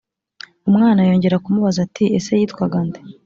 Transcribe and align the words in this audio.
Umwana 0.69 0.99
yongera 1.07 1.41
kumubaza 1.43 1.79
ati: 1.87 2.03
"Ese 2.17 2.31
yitwaga 2.39 2.79
nde?" 2.87 2.99